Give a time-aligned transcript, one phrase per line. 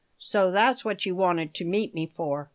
[0.17, 2.49] "So that's what you wanted to meet me for?"